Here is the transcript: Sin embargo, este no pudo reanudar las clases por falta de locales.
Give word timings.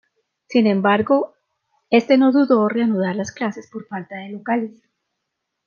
Sin 0.47 0.65
embargo, 0.65 1.35
este 1.91 2.17
no 2.17 2.31
pudo 2.31 2.67
reanudar 2.67 3.15
las 3.15 3.31
clases 3.31 3.69
por 3.71 3.85
falta 3.85 4.15
de 4.15 4.29
locales. 4.29 4.81